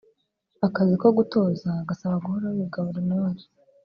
Akazi 0.67 0.93
ko 1.01 1.07
gutoza 1.17 1.69
gasaba 1.87 2.15
guhora 2.23 2.47
wiga 2.55 2.79
buri 2.87 3.01
munsi 3.11 3.45